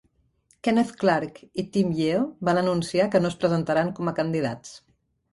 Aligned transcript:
Kenneth 0.67 0.93
Clarke 1.01 1.49
i 1.63 1.65
Tim 1.75 1.91
Yeo 1.99 2.23
van 2.49 2.59
anunciar 2.61 3.05
que 3.17 3.21
no 3.25 3.31
es 3.33 3.37
presentaran 3.43 3.93
com 4.01 4.09
a 4.13 4.15
candidats. 4.21 4.73